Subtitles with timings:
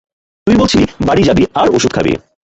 [0.47, 2.11] তুই বলছিলি বাড়ী যাবি আর ওষুধ খাবি।